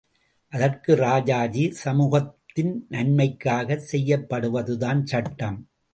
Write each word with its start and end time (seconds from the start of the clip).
அதற்கு 0.53 0.95
ராஜாஜி 0.95 1.71
சமூகத்தின் 1.83 2.85
நன்மைக்காகச் 2.89 3.85
செய்யப்படுவதுதான் 3.91 5.03
சட்டம். 5.03 5.59